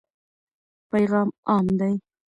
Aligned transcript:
پیغام 0.91 1.29
عام 1.49 1.67
دی. 1.79 1.93